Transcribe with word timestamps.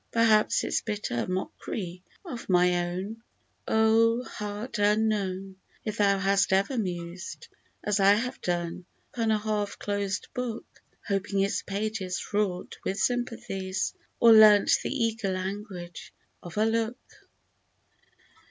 Perhaps 0.11 0.63
its 0.63 0.81
bitter 0.81 1.27
mock'ry 1.27 2.01
of 2.25 2.49
my 2.49 2.87
own! 2.89 3.21
Oh! 3.67 4.23
Heart 4.23 4.79
unknown! 4.79 5.57
If 5.85 5.97
thou 5.97 6.17
hast 6.17 6.51
ever 6.51 6.75
mused. 6.75 7.49
As 7.83 7.99
I 7.99 8.13
have 8.15 8.41
done, 8.41 8.85
upon 9.13 9.29
a 9.29 9.37
half 9.37 9.77
closed 9.77 10.27
book, 10.33 10.65
Hoping 11.07 11.41
its 11.41 11.61
pages 11.61 12.17
fraught 12.19 12.79
with 12.83 12.97
sympathies, 12.97 13.93
Or 14.19 14.33
learnt 14.33 14.71
the 14.81 14.89
eager 14.89 15.29
language 15.31 16.11
of 16.41 16.57
a 16.57 16.65
look— 16.65 16.97
To 17.11 17.15